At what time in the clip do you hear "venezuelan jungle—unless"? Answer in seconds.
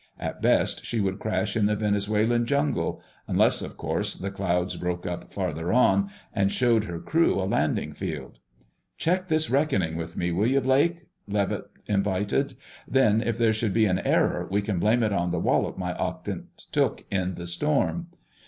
1.75-3.61